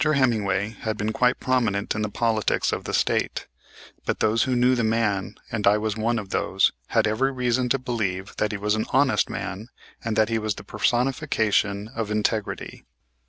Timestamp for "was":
5.77-5.95, 8.57-8.73, 10.39-10.55